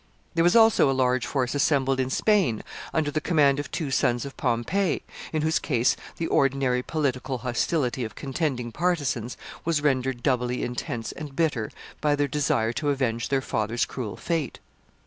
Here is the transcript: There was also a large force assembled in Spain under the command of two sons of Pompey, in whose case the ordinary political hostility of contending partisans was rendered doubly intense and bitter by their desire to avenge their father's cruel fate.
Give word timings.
There 0.33 0.43
was 0.43 0.55
also 0.55 0.89
a 0.89 0.93
large 0.97 1.27
force 1.27 1.53
assembled 1.53 1.99
in 1.99 2.09
Spain 2.09 2.63
under 2.91 3.11
the 3.11 3.21
command 3.21 3.59
of 3.59 3.69
two 3.69 3.91
sons 3.91 4.25
of 4.25 4.35
Pompey, 4.35 5.03
in 5.31 5.43
whose 5.43 5.59
case 5.59 5.95
the 6.17 6.25
ordinary 6.25 6.81
political 6.81 7.37
hostility 7.37 8.03
of 8.03 8.15
contending 8.15 8.71
partisans 8.71 9.37
was 9.63 9.81
rendered 9.83 10.23
doubly 10.23 10.63
intense 10.63 11.11
and 11.11 11.35
bitter 11.35 11.69
by 12.01 12.15
their 12.15 12.27
desire 12.27 12.73
to 12.73 12.89
avenge 12.89 13.29
their 13.29 13.41
father's 13.43 13.85
cruel 13.85 14.17
fate. 14.17 14.57